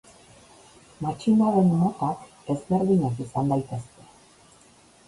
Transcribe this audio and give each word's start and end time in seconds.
Matxinaden 1.07 1.69
motak 1.83 2.27
ezberdinak 2.55 3.25
izan 3.29 3.55
daitezke. 3.55 4.13